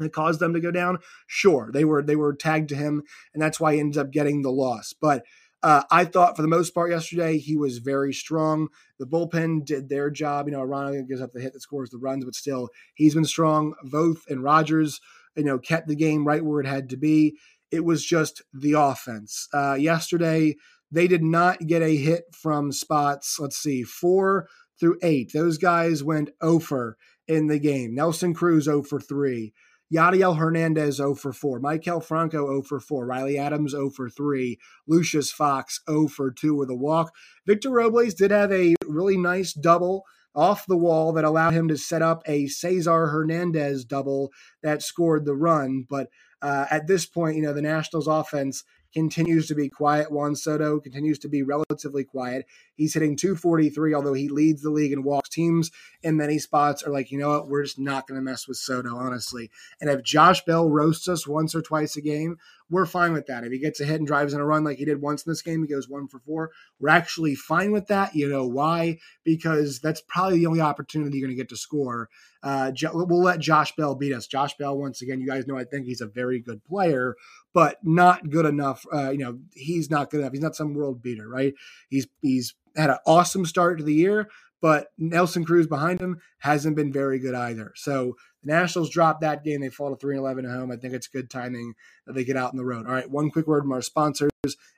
It 0.00 0.12
caused 0.12 0.40
them 0.40 0.52
to 0.52 0.60
go 0.60 0.70
down. 0.70 0.98
Sure, 1.26 1.70
they 1.72 1.84
were 1.84 2.02
they 2.02 2.16
were 2.16 2.34
tagged 2.34 2.68
to 2.70 2.76
him, 2.76 3.02
and 3.32 3.42
that's 3.42 3.58
why 3.58 3.74
he 3.74 3.80
ends 3.80 3.96
up 3.96 4.10
getting 4.10 4.42
the 4.42 4.50
loss. 4.50 4.92
But 4.92 5.24
uh, 5.66 5.82
I 5.90 6.04
thought 6.04 6.36
for 6.36 6.42
the 6.42 6.48
most 6.48 6.72
part 6.74 6.92
yesterday 6.92 7.38
he 7.38 7.56
was 7.56 7.78
very 7.78 8.14
strong. 8.14 8.68
The 9.00 9.06
bullpen 9.06 9.64
did 9.64 9.88
their 9.88 10.10
job. 10.10 10.46
You 10.46 10.52
know, 10.52 10.64
Arano 10.64 11.06
gives 11.08 11.20
up 11.20 11.32
the 11.32 11.40
hit 11.40 11.54
that 11.54 11.60
scores 11.60 11.90
the 11.90 11.98
runs, 11.98 12.24
but 12.24 12.36
still 12.36 12.68
he's 12.94 13.16
been 13.16 13.24
strong. 13.24 13.74
Voth 13.84 14.28
and 14.28 14.44
Rogers, 14.44 15.00
you 15.34 15.42
know, 15.42 15.58
kept 15.58 15.88
the 15.88 15.96
game 15.96 16.24
right 16.24 16.44
where 16.44 16.60
it 16.60 16.68
had 16.68 16.88
to 16.90 16.96
be. 16.96 17.36
It 17.72 17.84
was 17.84 18.04
just 18.04 18.42
the 18.54 18.74
offense. 18.74 19.48
Uh, 19.52 19.74
yesterday, 19.74 20.54
they 20.92 21.08
did 21.08 21.24
not 21.24 21.66
get 21.66 21.82
a 21.82 21.96
hit 21.96 22.26
from 22.32 22.70
spots, 22.70 23.40
let's 23.40 23.56
see, 23.56 23.82
four 23.82 24.46
through 24.78 24.98
eight. 25.02 25.32
Those 25.32 25.58
guys 25.58 26.04
went 26.04 26.30
over 26.40 26.96
in 27.26 27.48
the 27.48 27.58
game. 27.58 27.92
Nelson 27.92 28.34
Cruz 28.34 28.66
0 28.66 28.84
for 28.84 29.00
3. 29.00 29.52
Yadiel 29.92 30.36
Hernandez 30.36 30.96
0 30.96 31.14
for 31.14 31.32
4. 31.32 31.60
Maikel 31.60 32.02
Franco 32.02 32.46
0 32.46 32.62
for 32.62 32.80
4. 32.80 33.06
Riley 33.06 33.38
Adams 33.38 33.72
0 33.72 33.90
for 33.90 34.08
3. 34.08 34.58
Lucius 34.86 35.30
Fox 35.30 35.80
0 35.88 36.08
for 36.08 36.30
2 36.30 36.54
with 36.54 36.70
a 36.70 36.74
walk. 36.74 37.14
Victor 37.46 37.70
Robles 37.70 38.14
did 38.14 38.30
have 38.30 38.52
a 38.52 38.74
really 38.86 39.16
nice 39.16 39.52
double 39.52 40.04
off 40.34 40.66
the 40.66 40.76
wall 40.76 41.12
that 41.12 41.24
allowed 41.24 41.54
him 41.54 41.66
to 41.68 41.78
set 41.78 42.02
up 42.02 42.22
a 42.26 42.46
Cesar 42.46 43.06
Hernandez 43.06 43.84
double 43.84 44.30
that 44.62 44.82
scored 44.82 45.24
the 45.24 45.34
run. 45.34 45.86
But 45.88 46.08
uh, 46.42 46.66
at 46.70 46.86
this 46.86 47.06
point, 47.06 47.36
you 47.36 47.42
know, 47.42 47.54
the 47.54 47.62
Nationals 47.62 48.06
offense 48.06 48.62
continues 48.92 49.46
to 49.48 49.54
be 49.54 49.68
quiet. 49.68 50.10
Juan 50.10 50.34
Soto 50.34 50.80
continues 50.80 51.18
to 51.20 51.28
be 51.28 51.42
relatively 51.42 52.04
quiet. 52.04 52.46
He's 52.74 52.94
hitting 52.94 53.16
243, 53.16 53.94
although 53.94 54.12
he 54.12 54.28
leads 54.28 54.62
the 54.62 54.70
league 54.70 54.92
and 54.92 55.04
walks. 55.04 55.28
Teams 55.28 55.70
in 56.02 56.16
many 56.16 56.38
spots 56.38 56.82
are 56.82 56.92
like, 56.92 57.10
you 57.10 57.18
know 57.18 57.30
what, 57.30 57.48
we're 57.48 57.62
just 57.62 57.78
not 57.78 58.06
going 58.06 58.18
to 58.18 58.24
mess 58.24 58.46
with 58.46 58.56
Soto, 58.58 58.96
honestly. 58.96 59.50
And 59.80 59.90
if 59.90 60.02
Josh 60.02 60.44
Bell 60.44 60.68
roasts 60.68 61.08
us 61.08 61.26
once 61.26 61.54
or 61.54 61.62
twice 61.62 61.96
a 61.96 62.00
game, 62.00 62.36
we're 62.68 62.86
fine 62.86 63.12
with 63.12 63.26
that. 63.26 63.44
If 63.44 63.52
he 63.52 63.58
gets 63.58 63.80
a 63.80 63.84
hit 63.84 63.96
and 63.96 64.06
drives 64.06 64.32
in 64.32 64.40
a 64.40 64.44
run 64.44 64.64
like 64.64 64.78
he 64.78 64.84
did 64.84 65.00
once 65.00 65.24
in 65.24 65.30
this 65.30 65.42
game, 65.42 65.62
he 65.62 65.68
goes 65.68 65.88
one 65.88 66.08
for 66.08 66.18
four. 66.20 66.50
We're 66.80 66.88
actually 66.88 67.34
fine 67.34 67.70
with 67.70 67.86
that. 67.88 68.14
You 68.14 68.28
know 68.28 68.46
why? 68.46 68.98
Because 69.24 69.78
that's 69.78 70.00
probably 70.00 70.38
the 70.38 70.46
only 70.46 70.60
opportunity 70.60 71.18
you're 71.18 71.28
going 71.28 71.36
to 71.36 71.40
get 71.40 71.48
to 71.50 71.56
score. 71.56 72.08
Uh, 72.42 72.72
we'll 72.92 73.22
let 73.22 73.40
Josh 73.40 73.74
Bell 73.76 73.94
beat 73.94 74.12
us. 74.12 74.26
Josh 74.26 74.56
Bell, 74.56 74.76
once 74.76 75.02
again, 75.02 75.20
you 75.20 75.26
guys 75.26 75.46
know 75.46 75.56
I 75.56 75.64
think 75.64 75.86
he's 75.86 76.00
a 76.00 76.06
very 76.06 76.40
good 76.40 76.64
player, 76.64 77.16
but 77.56 77.78
not 77.82 78.28
good 78.28 78.44
enough. 78.44 78.84
Uh, 78.92 79.08
you 79.08 79.16
know, 79.16 79.38
he's 79.54 79.90
not 79.90 80.10
good 80.10 80.20
enough. 80.20 80.32
He's 80.32 80.42
not 80.42 80.54
some 80.54 80.74
world 80.74 81.00
beater, 81.00 81.26
right? 81.26 81.54
He's 81.88 82.06
he's 82.20 82.54
had 82.76 82.90
an 82.90 82.98
awesome 83.06 83.46
start 83.46 83.78
to 83.78 83.84
the 83.84 83.94
year, 83.94 84.28
but 84.60 84.88
Nelson 84.98 85.42
Cruz 85.42 85.66
behind 85.66 85.98
him 85.98 86.20
hasn't 86.40 86.76
been 86.76 86.92
very 86.92 87.18
good 87.18 87.34
either. 87.34 87.72
So 87.74 88.18
the 88.44 88.52
Nationals 88.52 88.90
drop 88.90 89.22
that 89.22 89.42
game. 89.42 89.62
They 89.62 89.70
fall 89.70 89.88
to 89.88 89.96
3 89.96 90.18
11 90.18 90.44
at 90.44 90.50
home. 90.50 90.70
I 90.70 90.76
think 90.76 90.92
it's 90.92 91.08
good 91.08 91.30
timing 91.30 91.72
that 92.06 92.12
they 92.12 92.24
get 92.24 92.36
out 92.36 92.50
on 92.50 92.58
the 92.58 92.64
road. 92.66 92.86
All 92.86 92.92
right, 92.92 93.10
one 93.10 93.30
quick 93.30 93.46
word 93.46 93.62
from 93.62 93.72
our 93.72 93.80
sponsors, 93.80 94.30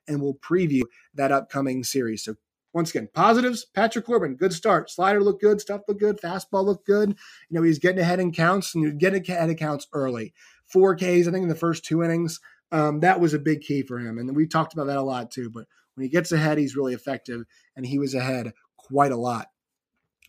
and 0.07 0.23
we'll 0.23 0.35
preview 0.35 0.83
that 1.15 1.33
upcoming 1.33 1.83
series. 1.83 2.23
So 2.23 2.37
once 2.73 2.91
again, 2.91 3.09
positives. 3.13 3.67
Patrick 3.75 4.07
Corbin, 4.07 4.37
good 4.37 4.53
start. 4.53 4.89
Slider 4.89 5.21
looked 5.21 5.43
good. 5.43 5.61
Stuff 5.61 5.81
looked 5.89 5.99
good. 5.99 6.21
Fastball 6.21 6.65
looked 6.65 6.87
good. 6.87 7.09
You 7.49 7.59
know, 7.59 7.63
he's 7.65 7.81
getting 7.81 8.01
ahead 8.01 8.21
in 8.21 8.31
counts, 8.31 8.73
and 8.73 8.85
you 8.85 8.93
get 8.93 9.15
ahead 9.15 9.51
in 9.51 9.57
counts 9.57 9.89
early. 9.93 10.33
Four 10.65 10.95
Ks, 10.95 11.03
I 11.03 11.33
think, 11.33 11.43
in 11.43 11.49
the 11.49 11.57
first 11.57 11.85
two 11.85 12.05
innings. 12.05 12.39
Um, 12.71 13.01
that 13.01 13.21
was 13.21 13.35
a 13.35 13.39
big 13.39 13.63
key 13.63 13.83
for 13.83 13.99
him. 13.99 14.19
And 14.19 14.35
we 14.37 14.47
talked 14.47 14.73
about 14.73 14.87
that 14.87 14.97
a 14.97 15.03
lot 15.03 15.31
too. 15.31 15.51
But 15.51 15.67
when 15.95 16.05
he 16.05 16.11
gets 16.11 16.33
ahead, 16.33 16.59
he's 16.59 16.77
really 16.77 16.95
effective, 16.95 17.45
and 17.77 17.87
he 17.87 17.99
was 17.99 18.15
ahead 18.15 18.53
quite 18.77 19.13
a 19.13 19.17
lot. 19.17 19.49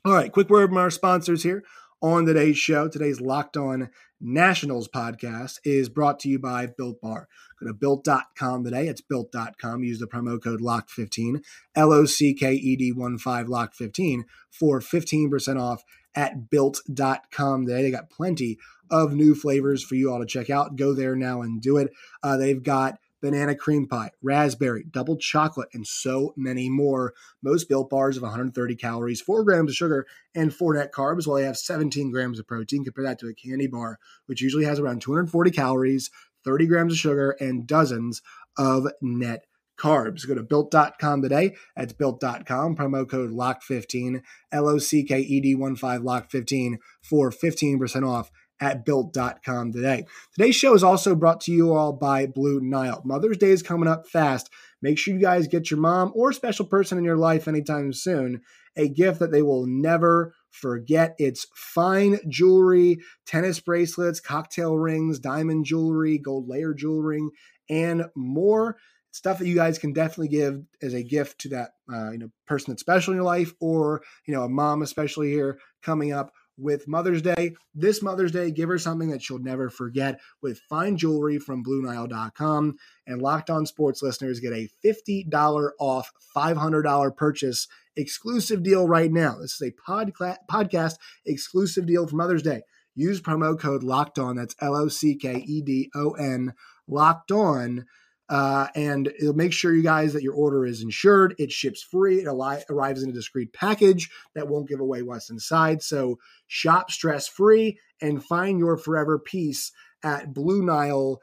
All 0.06 0.14
right, 0.14 0.32
quick 0.32 0.50
word 0.50 0.70
from 0.70 0.78
our 0.78 0.90
sponsors 0.90 1.44
here 1.44 1.64
on 2.02 2.26
today's 2.26 2.58
show. 2.58 2.88
Today's 2.88 3.20
Locked 3.22 3.58
On 3.58 3.90
Nationals 4.22 4.88
podcast 4.88 5.60
is 5.64 5.90
brought 5.90 6.20
to 6.22 6.30
you 6.30 6.40
by 6.40 6.68
Built 6.68 7.02
Bar. 7.02 7.28
Go 7.60 7.68
to 7.68 7.74
built.com 7.74 8.64
today. 8.64 8.88
It's 8.88 9.02
built.com. 9.02 9.84
Use 9.84 10.00
the 10.00 10.08
promo 10.08 10.42
code 10.42 10.62
LOCKED15, 10.62 11.44
L 11.76 11.92
O 11.92 12.06
C 12.06 12.34
K 12.34 12.54
E 12.54 12.76
D 12.76 12.92
1 12.92 13.18
5 13.18 13.48
LOCKED15 13.48 14.22
for 14.50 14.80
15% 14.80 15.62
off 15.62 15.84
at 16.20 16.50
built.com 16.50 17.66
today. 17.66 17.82
They 17.82 17.92
got 17.92 18.10
plenty 18.10 18.60
of 18.92 19.14
new 19.14 19.34
flavors 19.34 19.82
for 19.82 19.96
you 19.96 20.12
all 20.12 20.20
to 20.20 20.26
check 20.26 20.50
out. 20.50 20.76
Go 20.76 20.94
there 20.94 21.16
now 21.16 21.42
and 21.42 21.62
do 21.62 21.78
it. 21.78 21.94
Uh, 22.22 22.36
they've 22.36 22.62
got 22.62 23.00
banana 23.22 23.56
cream 23.56 23.88
pie, 23.88 24.12
raspberry, 24.22 24.84
double 24.92 25.16
chocolate, 25.16 25.70
and 25.74 25.88
so 25.88 26.34
many 26.36 26.70
more. 26.70 27.14
Most 27.42 27.70
built 27.70 27.90
bars 27.90 28.18
of 28.18 28.24
130 28.24 28.76
calories, 28.76 29.22
4 29.22 29.46
grams 29.46 29.72
of 29.72 29.78
sugar, 29.78 30.06
and 30.36 30.54
4 30.54 30.74
net 30.74 30.92
carbs, 30.92 31.26
while 31.26 31.38
they 31.38 31.46
have 31.46 31.58
17 31.58 32.12
grams 32.12 32.38
of 32.38 32.46
protein. 32.48 32.84
Compare 32.84 33.06
that 33.06 33.20
to 33.20 33.30
a 33.30 33.34
candy 33.34 33.68
bar, 33.68 33.98
which 34.26 34.42
usually 34.42 34.66
has 34.66 34.78
around 34.78 35.02
240 35.02 35.52
calories, 35.52 36.12
30 36.44 36.68
grams 36.68 36.92
of 36.92 37.00
sugar, 37.00 37.32
and 37.40 37.66
dozens 37.66 38.22
of 38.58 38.88
net 39.02 39.46
carbs. 39.80 40.28
Go 40.28 40.36
to 40.36 40.44
built.com 40.44 41.22
today. 41.22 41.56
That's 41.76 41.94
built.com. 41.94 42.76
Promo 42.76 43.10
code 43.10 43.32
LOCK15, 43.32 44.22
L 44.52 44.68
O 44.68 44.78
C 44.78 45.04
K 45.04 45.20
E 45.20 45.42
D 45.42 45.56
1 45.56 45.76
5 45.76 46.02
LOCK15 46.02 46.76
for 47.02 47.32
15% 47.32 48.08
off 48.08 48.30
at 48.62 48.86
built.com 48.86 49.72
today. 49.72 50.06
Today's 50.36 50.56
show 50.56 50.74
is 50.74 50.84
also 50.84 51.16
brought 51.16 51.42
to 51.42 51.52
you 51.52 51.74
all 51.74 51.94
by 51.94 52.28
Blue 52.28 52.60
Nile. 52.60 53.02
Mother's 53.06 53.38
Day 53.38 53.52
is 53.52 53.64
coming 53.64 53.88
up 53.88 54.08
fast. 54.08 54.50
Make 54.82 54.98
sure 54.98 55.14
you 55.14 55.20
guys 55.20 55.48
get 55.48 55.72
your 55.72 55.80
mom 55.80 56.12
or 56.14 56.34
special 56.34 56.66
person 56.66 56.98
in 56.98 57.04
your 57.04 57.18
life 57.18 57.48
anytime 57.48 57.94
soon 57.94 58.42
a 58.76 58.88
gift 58.88 59.20
that 59.20 59.32
they 59.32 59.42
will 59.42 59.66
never 59.66 60.34
forget. 60.50 61.16
It's 61.18 61.48
fine 61.54 62.20
jewelry, 62.28 63.00
tennis 63.26 63.60
bracelets, 63.60 64.20
cocktail 64.20 64.78
rings, 64.78 65.20
diamond 65.20 65.66
jewelry, 65.66 66.18
gold 66.18 66.48
layer 66.48 66.74
jewelry, 66.74 67.22
and 67.70 68.06
more 68.16 68.78
stuff 69.12 69.40
that 69.40 69.48
you 69.48 69.56
guys 69.56 69.80
can 69.80 69.94
definitely 69.94 70.28
give 70.28 70.62
as 70.82 70.94
a 70.94 71.04
gift 71.04 71.40
to 71.42 71.50
that 71.50 71.72
uh, 71.92 72.12
you 72.12 72.18
know 72.18 72.30
person 72.46 72.72
that's 72.72 72.82
special 72.82 73.12
in 73.14 73.18
your 73.18 73.26
life 73.26 73.54
or 73.60 74.02
you 74.26 74.34
know 74.34 74.44
a 74.44 74.50
mom 74.50 74.82
especially 74.82 75.30
here 75.30 75.60
coming 75.82 76.12
up 76.12 76.32
with 76.60 76.88
Mother's 76.88 77.22
Day. 77.22 77.56
This 77.74 78.02
Mother's 78.02 78.32
Day, 78.32 78.52
give 78.52 78.70
her 78.70 78.78
something 78.78 79.10
that 79.10 79.22
she'll 79.22 79.40
never 79.40 79.70
forget 79.70 80.20
with 80.42 80.60
fine 80.70 80.98
jewelry 80.98 81.40
from 81.40 81.64
BlueNile.com. 81.64 82.76
And 83.08 83.22
Locked 83.22 83.50
On 83.50 83.66
Sports 83.66 84.02
listeners 84.04 84.40
get 84.40 84.54
a 84.54 84.70
$50 84.86 85.70
off 85.80 86.12
$500 86.36 87.16
purchase 87.16 87.68
exclusive 87.96 88.64
deal 88.64 88.88
right 88.88 89.12
now. 89.12 89.38
This 89.40 89.60
is 89.62 89.70
a 89.70 89.90
podca- 89.90 90.38
podcast 90.50 90.96
exclusive 91.26 91.86
deal 91.86 92.08
for 92.08 92.16
Mother's 92.16 92.44
Day. 92.44 92.62
Use 92.96 93.22
promo 93.22 93.58
code 93.58 93.84
Locked 93.84 94.20
On. 94.20 94.36
That's 94.36 94.56
L 94.62 94.76
O 94.76 94.90
C 94.90 95.16
K 95.16 95.44
E 95.48 95.62
D 95.62 95.90
O 95.96 96.12
N. 96.12 96.54
Locked 96.88 97.32
On 97.32 97.86
uh, 98.30 98.68
and 98.76 99.08
it'll 99.20 99.34
make 99.34 99.52
sure 99.54 99.74
you 99.74 99.82
guys 99.82 100.14
that 100.14 100.24
your 100.24 100.36
order 100.36 100.66
is 100.66 100.82
insured. 100.82 101.36
It 101.38 101.52
ships 101.52 101.82
free. 101.82 102.22
It 102.22 102.28
ali- 102.28 102.64
arrives 102.70 103.02
in 103.02 103.10
a 103.10 103.14
discreet 103.14 103.52
package 103.54 104.10
that 104.36 104.48
won't 104.48 104.70
give 104.70 104.80
away 104.80 105.02
what's 105.02 105.30
inside. 105.32 105.82
So 105.82 106.20
shop 106.48 106.92
stress 106.92 107.28
free 107.28 107.80
and 108.02 108.24
find 108.24 108.60
your 108.60 108.78
forever 108.78 109.18
peace 109.20 109.72
at 110.04 110.34
BlueNile.com 110.34 111.20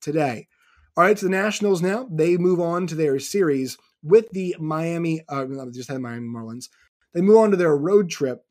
today. 0.00 0.48
All 0.96 1.02
right, 1.02 1.18
so 1.18 1.26
the 1.26 1.30
Nationals 1.30 1.82
now 1.82 2.08
they 2.10 2.36
move 2.36 2.60
on 2.60 2.86
to 2.86 2.94
their 2.94 3.18
series 3.18 3.76
with 4.02 4.30
the 4.30 4.54
Miami. 4.60 5.22
Uh, 5.28 5.46
just 5.72 5.90
had 5.90 6.00
Miami 6.00 6.28
Marlins. 6.28 6.68
They 7.12 7.20
move 7.20 7.38
on 7.38 7.50
to 7.50 7.56
their 7.56 7.76
road 7.76 8.10
trip 8.10 8.44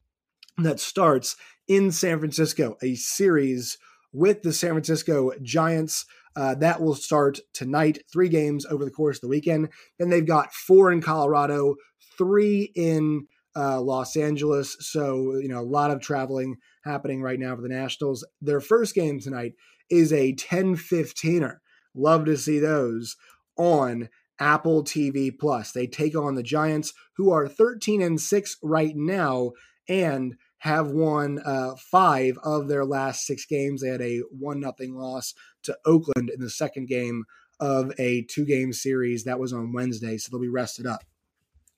that 0.57 0.81
starts 0.81 1.37
in 1.67 1.91
San 1.91 2.19
Francisco, 2.19 2.75
a 2.83 2.95
series 2.95 3.77
with 4.13 4.43
the 4.43 4.53
San 4.53 4.71
Francisco 4.71 5.31
Giants. 5.41 6.05
Uh, 6.35 6.55
that 6.55 6.81
will 6.81 6.95
start 6.95 7.39
tonight, 7.53 7.99
three 8.11 8.29
games 8.29 8.65
over 8.65 8.85
the 8.85 8.91
course 8.91 9.17
of 9.17 9.21
the 9.21 9.27
weekend. 9.27 9.69
Then 9.99 10.09
they've 10.09 10.25
got 10.25 10.53
four 10.53 10.91
in 10.91 11.01
Colorado, 11.01 11.75
three 12.17 12.71
in 12.75 13.27
uh, 13.55 13.79
Los 13.81 14.15
Angeles. 14.15 14.75
So, 14.79 15.35
you 15.35 15.47
know, 15.47 15.59
a 15.59 15.61
lot 15.61 15.91
of 15.91 16.01
traveling 16.01 16.55
happening 16.85 17.21
right 17.21 17.39
now 17.39 17.55
for 17.55 17.61
the 17.61 17.69
Nationals. 17.69 18.25
Their 18.41 18.61
first 18.61 18.95
game 18.95 19.19
tonight 19.19 19.53
is 19.89 20.11
a 20.11 20.33
10 20.33 20.75
15er. 20.75 21.57
Love 21.95 22.25
to 22.25 22.37
see 22.37 22.59
those 22.59 23.15
on 23.57 24.09
Apple 24.39 24.83
TV 24.83 25.31
Plus. 25.37 25.71
They 25.71 25.87
take 25.87 26.15
on 26.15 26.35
the 26.35 26.43
Giants, 26.43 26.93
who 27.17 27.31
are 27.31 27.47
13 27.47 28.01
and 28.01 28.19
6 28.19 28.57
right 28.63 28.95
now. 28.95 29.51
And 29.87 30.35
have 30.63 30.91
won 30.91 31.39
uh, 31.43 31.75
five 31.75 32.37
of 32.41 32.69
their 32.69 32.85
last 32.85 33.27
six 33.27 33.45
games. 33.45 33.81
They 33.81 33.89
had 33.89 34.01
a 34.01 34.19
one 34.31 34.61
nothing 34.61 34.95
loss 34.95 35.33
to 35.63 35.77
Oakland 35.85 36.29
in 36.29 36.39
the 36.39 36.49
second 36.49 36.87
game 36.87 37.25
of 37.59 37.91
a 37.99 38.21
two 38.29 38.45
game 38.45 38.71
series 38.71 39.25
that 39.25 39.41
was 39.41 39.51
on 39.51 39.73
Wednesday, 39.73 40.17
so 40.17 40.29
they'll 40.31 40.39
be 40.39 40.47
rested 40.47 40.85
up. 40.85 41.03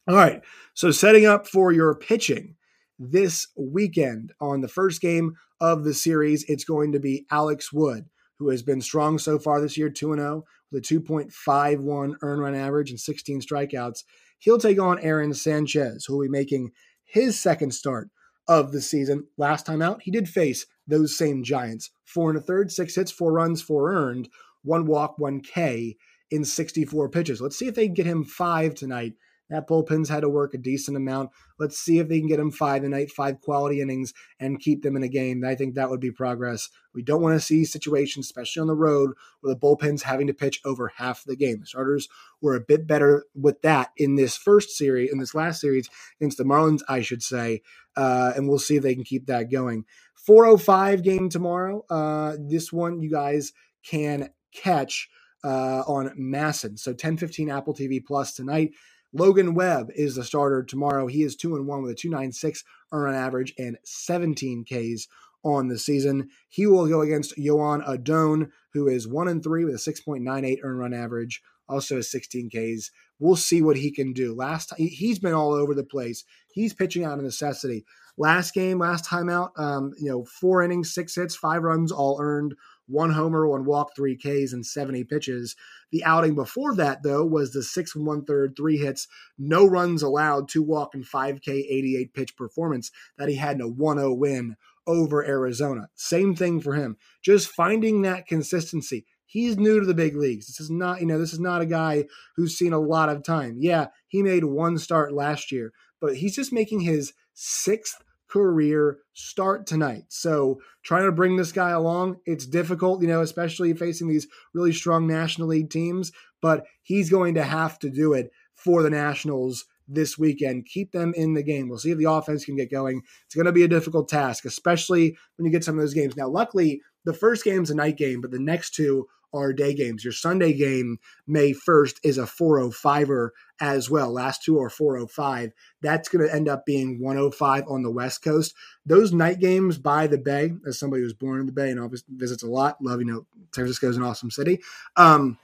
All 0.08 0.16
right, 0.16 0.44
so 0.76 0.92
setting 0.92 1.26
up 1.26 1.48
for 1.48 1.72
your 1.72 1.96
pitching 1.96 2.58
this 3.00 3.48
weekend 3.58 4.34
on 4.40 4.62
the 4.62 4.68
first 4.68 5.02
game 5.02 5.34
of 5.60 5.84
the 5.84 5.96
series, 5.96 6.44
it's 6.44 6.64
going 6.64 6.92
to 6.92 7.00
be 7.00 7.26
Alex 7.32 7.74
Wood, 7.74 8.06
who 8.38 8.50
has 8.50 8.62
been 8.62 8.82
strong 8.82 9.18
so 9.18 9.40
far 9.40 9.60
this 9.60 9.80
year, 9.80 9.90
2 9.90 10.14
and 10.14 10.22
0 10.22 10.44
with 10.72 10.84
a 10.84 10.94
2.51 10.94 12.18
earn 12.22 12.40
run 12.40 12.54
average 12.54 12.92
and 12.92 13.00
16 13.00 13.42
strikeouts. 13.42 14.04
He'll 14.38 14.60
take 14.60 14.80
on 14.80 15.00
Aaron 15.00 15.34
Sanchez, 15.34 16.06
who 16.06 16.18
will 16.18 16.26
be 16.26 16.30
making 16.30 16.70
his 17.04 17.40
second 17.40 17.74
start 17.74 18.12
of 18.48 18.72
the 18.72 18.82
season. 18.82 19.28
Last 19.38 19.66
time 19.66 19.82
out, 19.82 20.02
he 20.04 20.12
did 20.12 20.30
face 20.30 20.66
those 20.88 21.18
same 21.18 21.44
Giants. 21.44 21.92
Four 22.04 22.30
and 22.30 22.38
a 22.38 22.42
third, 22.42 22.72
six 22.72 22.96
hits, 22.96 23.12
four 23.12 23.34
runs, 23.34 23.62
four 23.62 23.94
earned, 23.94 24.30
one 24.64 24.86
walk, 24.86 25.18
one 25.18 25.42
K 25.42 25.98
in 26.32 26.44
64 26.44 27.10
pitches. 27.10 27.42
Let's 27.42 27.58
see 27.58 27.68
if 27.68 27.76
they 27.76 27.86
can 27.86 27.94
get 27.94 28.06
him 28.06 28.24
five 28.24 28.76
tonight 28.76 29.14
that 29.50 29.68
bullpen's 29.68 30.10
had 30.10 30.22
to 30.22 30.30
work 30.30 30.54
a 30.54 30.58
decent 30.58 30.98
amount. 30.98 31.30
Let's 31.60 31.78
see 31.78 32.00
if 32.00 32.08
they 32.08 32.20
can 32.20 32.28
get 32.28 32.38
them 32.38 32.52
five 32.52 32.82
tonight, 32.82 33.12
five 33.12 33.42
quality 33.42 33.82
innings, 33.82 34.14
and 34.40 34.60
keep 34.60 34.82
them 34.82 34.96
in 34.96 35.04
a 35.04 35.08
game. 35.08 35.44
I 35.46 35.56
think 35.56 35.76
that 35.76 35.90
would 35.90 36.00
be 36.00 36.12
progress. 36.12 36.70
We 36.94 37.04
don't 37.04 37.22
want 37.22 37.40
to 37.40 37.46
see 37.46 37.66
situations, 37.66 38.26
especially 38.26 38.62
on 38.62 38.68
the 38.68 38.76
road, 38.76 39.12
where 39.42 39.54
the 39.54 39.60
bullpen's 39.60 40.04
having 40.04 40.28
to 40.28 40.34
pitch 40.34 40.62
over 40.66 40.92
half 40.96 41.24
the 41.24 41.36
game. 41.36 41.60
The 41.60 41.68
starters 41.68 42.08
were 42.42 42.56
a 42.56 42.62
bit 42.62 42.88
better 42.88 43.26
with 43.36 43.62
that 43.62 43.92
in 43.98 44.16
this 44.16 44.36
first 44.36 44.72
series, 44.72 45.12
in 45.12 45.20
this 45.20 45.36
last 45.36 45.62
series 45.62 45.90
against 46.20 46.38
the 46.38 46.44
Marlins, 46.44 46.82
I 46.88 47.02
should 47.02 47.22
say. 47.22 47.62
Uh, 47.96 48.34
and 48.36 48.50
we'll 48.50 48.60
see 48.60 48.76
if 48.76 48.84
they 48.84 48.96
can 48.96 49.04
keep 49.04 49.28
that 49.28 49.52
going. 49.52 49.86
405 50.16 51.04
game 51.04 51.30
tomorrow. 51.30 51.86
Uh, 51.90 52.36
this 52.40 52.74
one 52.74 53.02
you 53.02 53.12
guys 53.12 53.54
can 53.84 54.30
catch 54.54 55.08
uh, 55.44 55.84
on 55.88 56.10
MASN. 56.18 56.80
So 56.80 56.92
1015 56.92 57.52
Apple 57.52 57.76
TV 57.76 58.04
Plus 58.04 58.34
tonight. 58.34 58.72
Logan 59.16 59.54
Webb 59.54 59.92
is 59.96 60.16
the 60.16 60.26
starter 60.26 60.62
tomorrow. 60.62 61.08
He 61.08 61.24
is 61.24 61.38
2 61.38 61.56
and 61.56 61.66
1 61.66 61.82
with 61.82 61.92
a 61.92 61.96
296 61.96 62.66
earn 62.92 63.10
on 63.10 63.16
average 63.16 63.54
and 63.58 63.78
17 63.86 64.66
Ks 64.66 65.08
on 65.42 65.70
the 65.70 65.80
season. 65.80 66.30
He 66.50 66.68
will 66.68 66.86
go 66.88 67.00
against 67.00 67.38
Joan 67.38 67.82
Adon, 67.88 68.52
who 68.74 68.90
is 68.90 69.08
1 69.08 69.30
and 69.30 69.42
3 69.42 69.64
with 69.64 69.76
a 69.76 69.78
6.98 69.78 70.60
earn 70.64 70.78
run 70.78 70.94
average, 70.94 71.42
also 71.70 71.96
has 71.96 72.12
16 72.12 72.50
Ks. 72.50 72.92
We'll 73.18 73.38
see 73.38 73.62
what 73.62 73.78
he 73.78 73.90
can 73.90 74.12
do. 74.12 74.34
Last 74.36 74.68
time 74.68 74.80
he's 74.80 75.20
been 75.20 75.34
all 75.34 75.54
over 75.54 75.74
the 75.74 75.86
place. 75.86 76.26
He's 76.52 76.74
pitching 76.74 77.06
out 77.06 77.18
of 77.18 77.24
necessity. 77.24 77.86
Last 78.18 78.54
game, 78.54 78.80
last 78.80 79.06
time 79.06 79.30
out, 79.30 79.52
um, 79.56 79.94
you 79.98 80.10
know, 80.10 80.26
four 80.26 80.62
innings, 80.62 80.94
six 80.94 81.16
hits, 81.16 81.36
five 81.36 81.64
runs, 81.64 81.92
all 81.92 82.18
earned 82.22 82.54
one 82.88 83.12
homer, 83.12 83.48
one 83.48 83.66
walk, 83.66 83.96
three 83.96 84.16
Ks, 84.16 84.54
and 84.54 84.66
70 84.66 85.04
pitches. 85.06 85.56
The 85.92 86.04
outing 86.04 86.36
before 86.36 86.76
that, 86.76 87.04
though, 87.04 87.26
was 87.26 87.52
the 87.52 87.64
six 87.64 87.96
and 87.96 88.06
one 88.06 88.26
third, 88.26 88.56
three 88.56 88.78
hits, 88.78 89.08
no 89.38 89.66
runs 89.66 90.04
allowed, 90.04 90.50
two 90.50 90.64
walk, 90.64 90.94
and 90.94 91.06
5K 91.06 91.48
88 91.48 92.14
pitch 92.14 92.36
performance 92.36 92.92
that 93.18 93.30
he 93.30 93.36
had 93.36 93.56
in 93.56 93.62
a 93.62 93.68
1 93.68 93.98
0 93.98 94.14
win 94.14 94.56
over 94.88 95.26
Arizona. 95.26 95.90
Same 95.96 96.36
thing 96.36 96.62
for 96.62 96.74
him. 96.76 96.98
Just 97.22 97.50
finding 97.50 98.02
that 98.04 98.28
consistency. 98.28 99.06
He's 99.26 99.58
new 99.58 99.80
to 99.80 99.86
the 99.86 99.94
big 99.94 100.16
leagues. 100.16 100.48
This 100.48 100.60
is 100.60 100.70
not, 100.70 101.02
you 101.02 101.08
know, 101.08 101.18
this 101.18 101.34
is 101.34 101.40
not 101.40 101.62
a 101.62 101.66
guy 101.66 102.06
who's 102.36 102.58
seen 102.58 102.74
a 102.74 102.80
lot 102.80 103.10
of 103.10 103.24
time. 103.24 103.58
Yeah, 103.60 103.88
he 104.08 104.22
made 104.22 104.46
one 104.46 104.78
start 104.78 105.14
last 105.14 105.52
year, 105.52 105.74
but 106.00 106.18
he's 106.18 106.36
just 106.36 106.54
making 106.54 106.82
his 106.82 107.14
sixth 107.34 107.98
career 108.36 108.98
start 109.14 109.66
tonight. 109.66 110.04
So 110.10 110.60
trying 110.84 111.06
to 111.06 111.12
bring 111.14 111.38
this 111.38 111.54
guy 111.54 111.70
along, 111.70 112.18
it's 112.26 112.46
difficult, 112.46 113.02
you 113.02 113.08
know, 113.08 113.22
especially 113.22 113.74
facing 113.74 114.10
these 114.10 114.28
really 114.54 114.74
strong 114.74 115.08
National 115.08 115.48
League 115.48 115.70
teams, 115.70 116.12
but 116.42 116.66
he's 116.84 117.10
going 117.10 117.36
to 117.36 117.44
have 117.44 117.80
to 117.80 117.90
do 117.90 118.12
it 118.12 118.32
for 118.54 118.84
the 118.84 118.90
Nationals 118.90 119.64
this 119.88 120.18
weekend. 120.18 120.66
Keep 120.66 120.92
them 120.92 121.14
in 121.16 121.34
the 121.34 121.44
game. 121.44 121.70
We'll 121.70 121.78
see 121.78 121.92
if 121.92 121.98
the 121.98 122.12
offense 122.12 122.44
can 122.44 122.58
get 122.58 122.70
going. 122.70 123.04
It's 123.26 123.36
going 123.36 123.46
to 123.46 123.54
be 123.54 123.64
a 123.64 123.70
difficult 123.70 124.10
task, 124.10 124.44
especially 124.44 125.16
when 125.38 125.46
you 125.46 125.52
get 125.52 125.64
some 125.64 125.76
of 125.78 125.82
those 125.82 125.94
games. 125.94 126.18
Now, 126.18 126.28
luckily, 126.28 126.82
the 127.06 127.14
first 127.14 127.46
game's 127.46 127.72
a 127.72 127.76
night 127.76 127.98
game, 127.98 128.20
but 128.20 128.32
the 128.32 128.40
next 128.40 128.74
two 128.74 129.08
are 129.36 129.54
day 129.54 129.74
games. 129.74 130.04
Your 130.04 130.14
Sunday 130.14 130.54
game, 130.54 130.98
May 131.28 131.54
1st, 131.54 131.96
is 132.04 132.18
a 132.18 132.24
405er 132.24 133.30
as 133.60 133.90
well. 133.90 134.12
Last 134.12 134.44
two 134.44 134.60
are 134.60 134.70
405. 134.70 135.52
That's 135.82 136.10
going 136.10 136.28
to 136.28 136.34
end 136.34 136.48
up 136.48 136.66
being 136.66 137.02
105 137.02 137.66
on 137.68 137.84
the 137.84 137.92
West 137.92 138.24
Coast. 138.24 138.56
Those 138.86 139.14
night 139.14 139.40
games 139.40 139.78
by 139.78 140.08
the 140.08 140.18
Bay, 140.18 140.54
as 140.68 140.80
somebody 140.80 141.04
who's 141.04 141.14
born 141.14 141.40
in 141.40 141.46
the 141.46 141.52
Bay 141.52 141.70
and 141.70 141.80
obviously 141.80 142.16
visits 142.16 142.44
a 142.44 142.48
lot, 142.48 142.78
love, 142.82 143.00
you 143.00 143.06
know, 143.06 143.26
San 143.54 143.64
Francisco 143.64 143.90
is 143.90 143.98
an 143.98 144.04
awesome 144.04 144.32
city. 144.32 144.62
Um, 144.96 145.38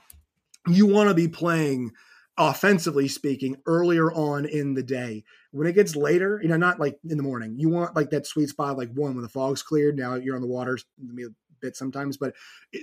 you 0.66 0.86
want 0.86 1.08
to 1.08 1.14
be 1.14 1.28
playing 1.28 1.92
offensively 2.38 3.08
speaking 3.08 3.56
earlier 3.66 4.10
on 4.12 4.46
in 4.46 4.72
the 4.72 4.82
day 4.82 5.22
when 5.50 5.66
it 5.66 5.74
gets 5.74 5.94
later 5.94 6.40
you 6.42 6.48
know 6.48 6.56
not 6.56 6.80
like 6.80 6.98
in 7.10 7.18
the 7.18 7.22
morning 7.22 7.54
you 7.58 7.68
want 7.68 7.94
like 7.94 8.08
that 8.08 8.26
sweet 8.26 8.48
spot 8.48 8.78
like 8.78 8.90
one 8.94 9.14
when 9.14 9.22
the 9.22 9.28
fog's 9.28 9.62
cleared 9.62 9.98
now 9.98 10.14
you're 10.14 10.34
on 10.34 10.40
the 10.40 10.48
water 10.48 10.78
bit 11.62 11.76
sometimes, 11.76 12.18
but 12.18 12.34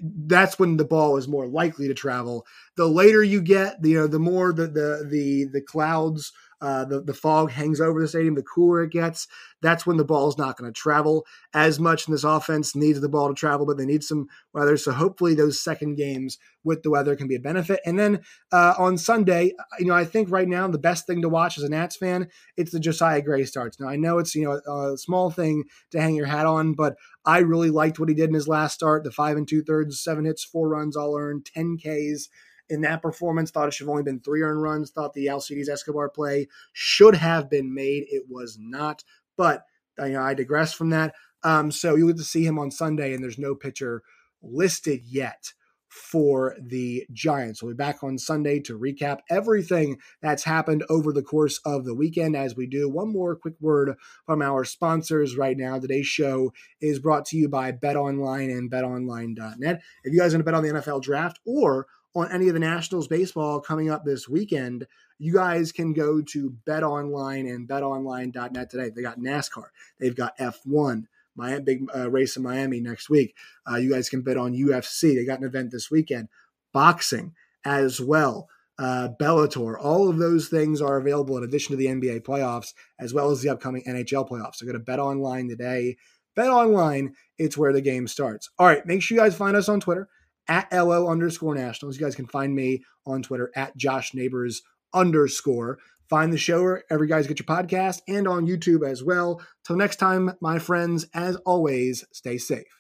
that's 0.01 0.57
when 0.57 0.77
the 0.77 0.86
ball 0.86 1.17
is 1.17 1.27
more 1.27 1.48
likely 1.48 1.88
to 1.88 1.93
travel. 1.93 2.48
The 2.75 2.88
later 2.88 3.24
you 3.24 3.41
get, 3.41 3.81
the, 3.81 3.89
you 3.91 4.00
know, 4.00 4.07
the 4.07 4.19
more 4.19 4.51
the 4.51 4.67
the 4.67 5.07
the, 5.07 5.45
the 5.45 5.62
clouds 5.62 6.33
uh, 6.61 6.85
the, 6.85 7.01
the 7.01 7.13
fog 7.13 7.51
hangs 7.51 7.79
over 7.79 8.01
the 8.01 8.07
stadium, 8.07 8.35
the 8.35 8.43
cooler 8.43 8.83
it 8.83 8.91
gets, 8.91 9.27
that's 9.61 9.85
when 9.85 9.97
the 9.97 10.05
ball 10.05 10.27
is 10.27 10.37
not 10.37 10.57
going 10.57 10.71
to 10.71 10.77
travel 10.77 11.25
as 11.53 11.79
much. 11.79 12.07
And 12.07 12.13
this 12.13 12.23
offense 12.23 12.75
needs 12.75 13.01
the 13.01 13.09
ball 13.09 13.27
to 13.29 13.33
travel, 13.33 13.65
but 13.65 13.77
they 13.77 13.85
need 13.85 14.03
some 14.03 14.27
weather. 14.53 14.77
So 14.77 14.91
hopefully 14.91 15.35
those 15.35 15.61
second 15.61 15.95
games 15.95 16.37
with 16.63 16.83
the 16.83 16.89
weather 16.89 17.15
can 17.15 17.27
be 17.27 17.35
a 17.35 17.39
benefit. 17.39 17.79
And 17.85 17.97
then 17.97 18.21
uh, 18.51 18.73
on 18.77 18.97
Sunday, 18.97 19.53
you 19.79 19.85
know, 19.85 19.95
I 19.95 20.05
think 20.05 20.29
right 20.31 20.47
now 20.47 20.67
the 20.67 20.77
best 20.77 21.07
thing 21.07 21.21
to 21.21 21.29
watch 21.29 21.57
as 21.57 21.63
a 21.63 21.69
Nats 21.69 21.95
fan, 21.95 22.27
it's 22.57 22.71
the 22.71 22.79
Josiah 22.79 23.21
Gray 23.21 23.45
starts. 23.45 23.79
Now 23.79 23.87
I 23.87 23.95
know 23.95 24.17
it's 24.17 24.35
you 24.35 24.43
know 24.43 24.59
a, 24.65 24.93
a 24.93 24.97
small 24.97 25.29
thing 25.29 25.63
to 25.91 26.01
hang 26.01 26.15
your 26.15 26.25
hat 26.25 26.45
on, 26.45 26.73
but 26.73 26.95
I 27.25 27.39
really 27.39 27.69
liked 27.69 27.99
what 27.99 28.09
he 28.09 28.15
did 28.15 28.29
in 28.29 28.35
his 28.35 28.47
last 28.47 28.73
start. 28.73 29.03
The 29.03 29.11
five 29.11 29.37
and 29.37 29.47
two 29.47 29.63
thirds, 29.63 30.01
seven 30.01 30.25
hits, 30.25 30.43
four 30.43 30.69
runs, 30.69 30.95
all 30.95 31.17
earned, 31.17 31.45
ten 31.45 31.77
Ks 31.77 32.29
in 32.69 32.81
that 32.81 33.01
performance. 33.01 33.51
Thought 33.51 33.67
it 33.67 33.73
should 33.73 33.85
have 33.85 33.91
only 33.91 34.03
been 34.03 34.19
three 34.19 34.41
earned 34.41 34.61
runs. 34.61 34.91
Thought 34.91 35.13
the 35.13 35.29
Alcides 35.29 35.69
Escobar 35.69 36.09
play 36.09 36.47
should 36.73 37.15
have 37.15 37.49
been 37.49 37.73
made. 37.73 38.05
It 38.09 38.23
was 38.29 38.57
not. 38.59 39.03
But 39.38 39.63
you 39.97 40.13
know, 40.13 40.21
I 40.21 40.33
digress 40.33 40.73
from 40.73 40.89
that. 40.91 41.13
Um, 41.43 41.71
so 41.71 41.95
you'll 41.95 42.09
get 42.09 42.17
to 42.17 42.23
see 42.23 42.45
him 42.45 42.59
on 42.59 42.71
Sunday, 42.71 43.13
and 43.13 43.23
there's 43.23 43.39
no 43.39 43.55
pitcher 43.55 44.03
listed 44.41 45.01
yet 45.05 45.53
for 45.89 46.55
the 46.61 47.05
Giants. 47.11 47.61
We'll 47.61 47.73
be 47.73 47.77
back 47.77 48.03
on 48.03 48.17
Sunday 48.17 48.59
to 48.61 48.77
recap 48.77 49.19
everything 49.29 49.97
that's 50.21 50.43
happened 50.43 50.83
over 50.89 51.11
the 51.11 51.23
course 51.23 51.59
of 51.65 51.83
the 51.83 51.95
weekend 51.95 52.35
as 52.35 52.55
we 52.55 52.67
do. 52.67 52.88
One 52.88 53.11
more 53.11 53.35
quick 53.35 53.55
word 53.59 53.95
from 54.25 54.41
our 54.41 54.63
sponsors 54.63 55.35
right 55.35 55.57
now. 55.57 55.79
Today's 55.79 56.07
show 56.07 56.53
is 56.79 56.99
brought 56.99 57.25
to 57.27 57.38
you 57.38 57.49
by 57.49 57.71
Bet 57.71 57.95
Online 57.95 58.51
and 58.51 58.71
betonline.net. 58.71 59.81
If 60.03 60.13
you 60.13 60.19
guys 60.19 60.33
want 60.33 60.41
to 60.41 60.43
bet 60.43 60.53
on 60.53 60.63
the 60.63 60.69
NFL 60.69 61.01
draft 61.01 61.39
or 61.45 61.88
on 62.15 62.31
any 62.31 62.47
of 62.47 62.53
the 62.53 62.59
Nationals 62.59 63.07
baseball 63.07 63.59
coming 63.59 63.89
up 63.89 64.03
this 64.03 64.27
weekend, 64.27 64.87
you 65.17 65.33
guys 65.33 65.71
can 65.71 65.93
go 65.93 66.21
to 66.21 66.49
Bet 66.65 66.83
Online 66.83 67.47
and 67.47 67.67
betonline.net 67.67 68.69
today. 68.69 68.89
They 68.89 69.01
got 69.01 69.19
NASCAR, 69.19 69.67
they've 69.99 70.15
got 70.15 70.37
F1, 70.37 71.05
Miami, 71.35 71.61
big 71.61 71.85
uh, 71.95 72.09
race 72.09 72.35
in 72.35 72.43
Miami 72.43 72.79
next 72.79 73.09
week. 73.09 73.35
Uh, 73.69 73.77
you 73.77 73.91
guys 73.91 74.09
can 74.09 74.21
bet 74.21 74.37
on 74.37 74.53
UFC. 74.53 75.15
They 75.15 75.25
got 75.25 75.39
an 75.39 75.45
event 75.45 75.71
this 75.71 75.91
weekend, 75.91 76.29
boxing 76.73 77.33
as 77.63 78.01
well. 78.01 78.49
Uh, 78.77 79.09
Bellator, 79.19 79.75
all 79.77 80.09
of 80.09 80.17
those 80.19 80.47
things 80.47 80.81
are 80.81 80.97
available 80.97 81.37
in 81.37 81.43
addition 81.43 81.73
to 81.73 81.77
the 81.77 81.87
NBA 81.87 82.21
playoffs, 82.21 82.73
as 82.97 83.13
well 83.13 83.29
as 83.29 83.41
the 83.41 83.49
upcoming 83.49 83.83
NHL 83.83 84.27
playoffs. 84.27 84.55
So 84.55 84.65
go 84.65 84.71
to 84.71 84.79
Bet 84.79 84.99
Online 84.99 85.49
today. 85.49 85.97
Bet 86.35 86.49
Online, 86.49 87.13
it's 87.37 87.57
where 87.57 87.73
the 87.73 87.81
game 87.81 88.07
starts. 88.07 88.49
All 88.57 88.65
right, 88.65 88.85
make 88.85 89.01
sure 89.01 89.17
you 89.17 89.21
guys 89.21 89.35
find 89.35 89.57
us 89.57 89.67
on 89.67 89.81
Twitter 89.81 90.07
at 90.50 90.72
LO 90.74 91.08
underscore 91.08 91.56
nationals. 91.56 91.98
You 91.98 92.06
guys 92.06 92.15
can 92.15 92.27
find 92.27 92.53
me 92.53 92.84
on 93.06 93.22
Twitter 93.22 93.51
at 93.56 93.77
Josh 93.77 94.13
Neighbors 94.13 94.62
underscore. 94.94 95.79
Find 96.10 96.34
the 96.34 96.38
show 96.38 96.63
wherever 96.63 97.03
you 97.03 97.10
guys 97.10 97.27
get 97.27 97.39
your 97.39 97.46
podcast 97.46 98.01
and 98.08 98.27
on 98.27 98.48
YouTube 98.48 98.86
as 98.86 99.03
well. 99.03 99.41
Till 99.65 99.77
next 99.77 99.98
time, 99.98 100.32
my 100.41 100.58
friends, 100.58 101.06
as 101.13 101.36
always, 101.46 102.03
stay 102.12 102.38
safe. 102.39 102.78